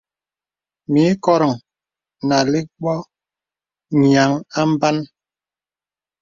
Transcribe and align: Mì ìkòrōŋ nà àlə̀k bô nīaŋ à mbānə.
Mì 0.91 1.01
ìkòrōŋ 1.13 1.53
nà 2.27 2.35
àlə̀k 2.41 2.67
bô 2.83 2.93
nīaŋ 3.99 4.31
à 4.59 4.61
mbānə. 4.71 5.01